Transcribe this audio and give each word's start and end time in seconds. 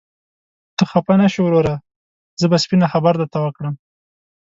ته 0.77 0.83
خفه 0.91 1.13
نشې 1.21 1.41
وروره، 1.43 1.75
زه 2.39 2.45
به 2.51 2.57
سپينه 2.63 2.87
خبره 2.93 3.15
درته 3.21 3.37
وکړم. 3.41 3.75